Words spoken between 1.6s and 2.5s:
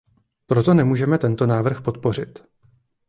podpořit.